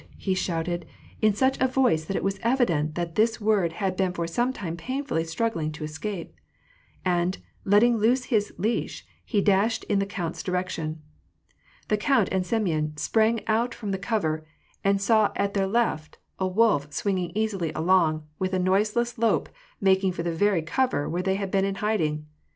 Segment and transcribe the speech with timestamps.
[0.17, 0.87] "he shouted,
[1.21, 4.51] in such a voice that it was evident that this word had been for some
[4.51, 6.29] time painfully struggling to escs^.
[7.05, 11.03] And, letting loose his leash, he dashed in the count's direction.
[11.87, 14.43] The count and Semyon sprang out from the cover,
[14.83, 19.49] and saw at their left a wolf swinging easily along, and with a noiseless lope
[19.79, 22.25] making for the very cover where they had been in hiding.